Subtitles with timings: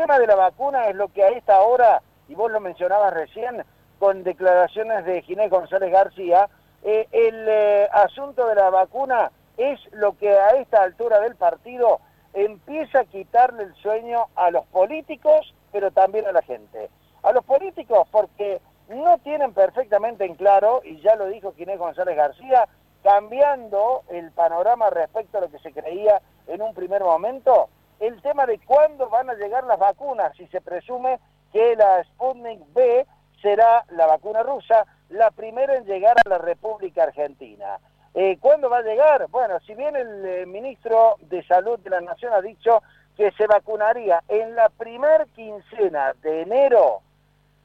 [0.00, 3.62] tema de la vacuna es lo que a esta hora, y vos lo mencionabas recién,
[3.98, 6.48] con declaraciones de Ginés González García,
[6.82, 12.00] eh, el eh, asunto de la vacuna es lo que a esta altura del partido
[12.32, 16.88] empieza a quitarle el sueño a los políticos, pero también a la gente.
[17.22, 22.16] A los políticos porque no tienen perfectamente en claro, y ya lo dijo Ginés González
[22.16, 22.66] García,
[23.02, 27.68] cambiando el panorama respecto a lo que se creía en un primer momento,
[28.00, 31.20] el tema de cuándo van a llegar las vacunas, si se presume
[31.52, 33.06] que la Sputnik B
[33.42, 37.78] será la vacuna rusa, la primera en llegar a la República Argentina.
[38.14, 39.28] Eh, ¿Cuándo va a llegar?
[39.28, 42.82] Bueno, si bien el eh, ministro de Salud de la Nación ha dicho
[43.16, 47.02] que se vacunaría en la primer quincena de enero,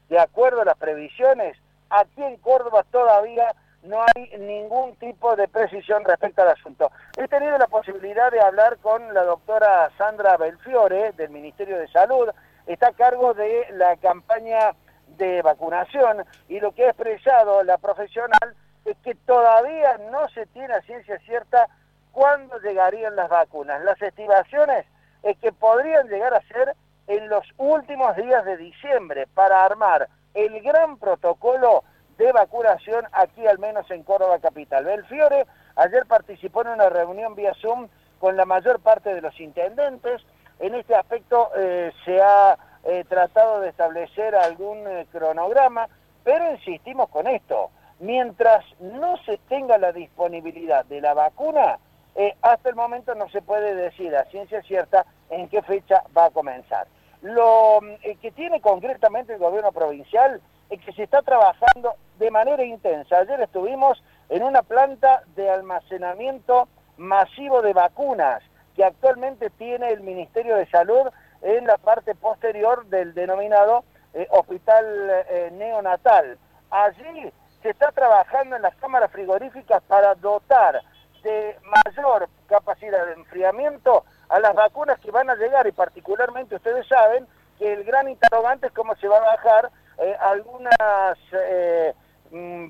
[0.08, 1.56] de acuerdo a las previsiones,
[1.88, 3.54] aquí en Córdoba todavía
[3.86, 6.90] no hay ningún tipo de precisión respecto al asunto.
[7.16, 12.28] He tenido la posibilidad de hablar con la doctora Sandra Belfiore del Ministerio de Salud,
[12.66, 14.74] está a cargo de la campaña
[15.16, 20.74] de vacunación y lo que ha expresado la profesional es que todavía no se tiene
[20.74, 21.68] a ciencia cierta
[22.12, 23.82] cuándo llegarían las vacunas.
[23.84, 24.86] Las estimaciones
[25.22, 26.74] es que podrían llegar a ser
[27.06, 31.84] en los últimos días de diciembre para armar el gran protocolo
[32.18, 34.84] de vacunación aquí al menos en Córdoba Capital.
[34.84, 40.22] Belfiore ayer participó en una reunión vía Zoom con la mayor parte de los intendentes.
[40.58, 42.56] En este aspecto eh, se ha
[42.88, 45.88] eh, tratado de establecer algún eh, cronograma,
[46.22, 51.80] pero insistimos con esto, mientras no se tenga la disponibilidad de la vacuna,
[52.14, 56.26] eh, hasta el momento no se puede decir a ciencia cierta en qué fecha va
[56.26, 56.86] a comenzar.
[57.22, 57.80] Lo
[58.22, 63.18] que tiene concretamente el gobierno provincial es que se está trabajando de manera intensa.
[63.18, 68.42] Ayer estuvimos en una planta de almacenamiento masivo de vacunas
[68.74, 71.08] que actualmente tiene el Ministerio de Salud
[71.42, 74.84] en la parte posterior del denominado eh, hospital
[75.28, 76.38] eh, neonatal.
[76.70, 80.82] Allí se está trabajando en las cámaras frigoríficas para dotar
[81.22, 86.86] de mayor capacidad de enfriamiento a las vacunas que van a llegar y particularmente ustedes
[86.86, 87.26] saben
[87.58, 90.72] que el gran interrogante es cómo se va a bajar eh, algunos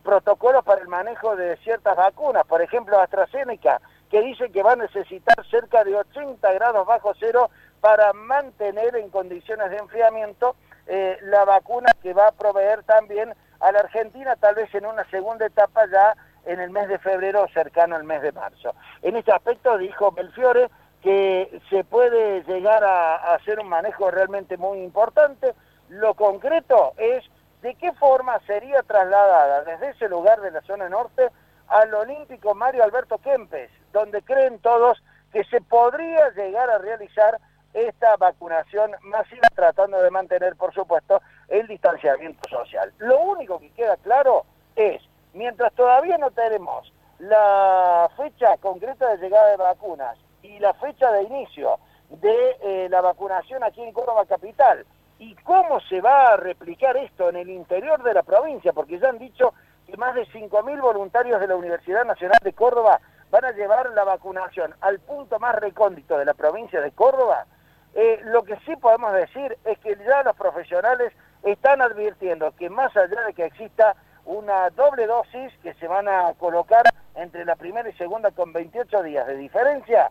[0.02, 3.80] protocolos para el manejo de ciertas vacunas, por ejemplo AstraZeneca,
[4.10, 7.50] que dice que va a necesitar cerca de 80 grados bajo cero
[7.80, 10.56] para mantener en condiciones de enfriamiento
[10.86, 15.04] eh, la vacuna que va a proveer también a la Argentina, tal vez en una
[15.10, 18.74] segunda etapa ya en el mes de febrero, cercano al mes de marzo.
[19.02, 20.68] En este aspecto dijo Belfiore
[21.02, 25.54] que se puede llegar a, hacer un manejo realmente muy importante.
[25.88, 27.24] Lo concreto es
[27.66, 31.30] de qué forma sería trasladada desde ese lugar de la zona norte
[31.66, 37.40] al Olímpico Mario Alberto Kempes, donde creen todos que se podría llegar a realizar
[37.74, 42.92] esta vacunación masiva tratando de mantener, por supuesto, el distanciamiento social.
[42.98, 44.44] Lo único que queda claro
[44.76, 45.02] es,
[45.34, 51.24] mientras todavía no tenemos la fecha concreta de llegada de vacunas y la fecha de
[51.24, 54.86] inicio de eh, la vacunación aquí en Córdoba Capital,
[55.18, 59.08] y cómo se va a replicar esto en el interior de la provincia, porque ya
[59.08, 59.54] han dicho
[59.86, 63.00] que más de 5.000 voluntarios de la Universidad Nacional de Córdoba
[63.30, 67.46] van a llevar la vacunación al punto más recóndito de la provincia de Córdoba,
[67.94, 71.12] eh, lo que sí podemos decir es que ya los profesionales
[71.42, 73.96] están advirtiendo que más allá de que exista
[74.26, 76.82] una doble dosis que se van a colocar
[77.14, 80.10] entre la primera y segunda con 28 días de diferencia,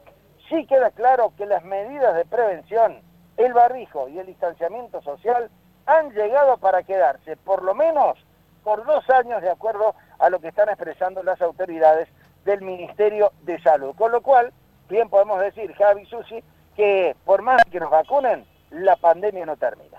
[0.49, 3.01] sí queda claro que las medidas de prevención,
[3.37, 5.49] el barrijo y el distanciamiento social
[5.85, 8.17] han llegado para quedarse, por lo menos
[8.63, 12.09] por dos años, de acuerdo a lo que están expresando las autoridades
[12.45, 13.95] del Ministerio de Salud.
[13.95, 14.51] Con lo cual,
[14.89, 16.43] bien podemos decir, Javi Susi,
[16.75, 19.94] que por más que nos vacunen, la pandemia no termina.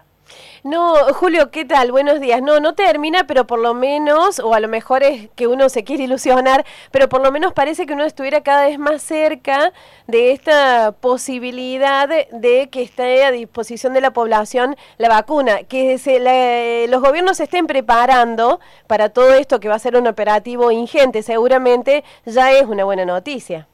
[0.63, 1.93] No, Julio, ¿qué tal?
[1.93, 2.43] Buenos días.
[2.43, 5.85] No, no termina, pero por lo menos, o a lo mejor es que uno se
[5.85, 9.73] quiere ilusionar, pero por lo menos parece que uno estuviera cada vez más cerca
[10.07, 16.87] de esta posibilidad de, que esté a disposición de la población la vacuna, que se,
[16.89, 21.23] los gobiernos se estén preparando para todo esto que va a ser un operativo ingente,
[21.23, 23.69] seguramente ya es una buena noticia.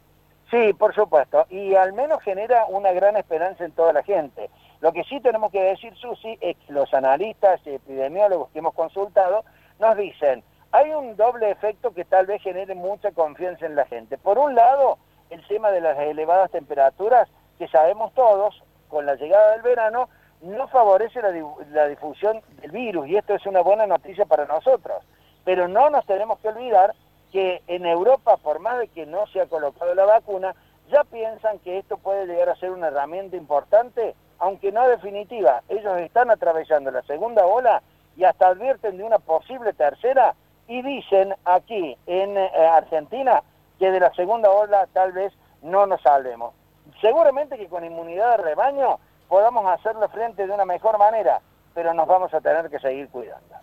[0.51, 4.51] Sí, por supuesto, y al menos genera una gran esperanza en toda la gente.
[4.83, 8.75] Lo que sí tenemos que decir, Susi, es que los analistas y epidemiólogos que hemos
[8.75, 9.45] consultado
[9.79, 10.43] nos dicen,
[10.73, 14.19] hay un doble efecto que tal vez genere mucha confianza en la gente.
[14.19, 14.99] Por un lado,
[15.31, 17.29] el tema de las elevadas temperaturas,
[17.61, 20.09] que sabemos todos, con la llegada del verano,
[20.41, 21.31] no favorece la,
[21.71, 25.05] la difusión del virus, y esto es una buena noticia para nosotros.
[25.45, 26.93] Pero no nos tenemos que olvidar
[27.31, 30.57] que en Europa, por más de que no se ha colocado la vacuna,
[30.91, 36.01] ya piensan que esto puede llegar a ser una herramienta importante aunque no definitiva, ellos
[36.01, 37.81] están atravesando la segunda ola
[38.17, 40.35] y hasta advierten de una posible tercera
[40.67, 43.41] y dicen aquí en eh, Argentina
[43.79, 46.55] que de la segunda ola tal vez no nos salvemos.
[47.01, 48.99] Seguramente que con inmunidad de rebaño
[49.29, 51.41] podamos hacerlo frente de una mejor manera,
[51.73, 53.55] pero nos vamos a tener que seguir cuidando.